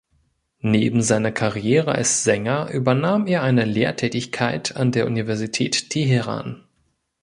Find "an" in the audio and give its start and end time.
4.75-4.91